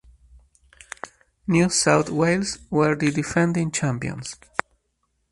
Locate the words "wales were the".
2.09-3.11